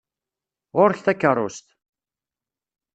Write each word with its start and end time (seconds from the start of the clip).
Ɣur-k 0.77 0.99
takeṛṛust! 1.05 1.67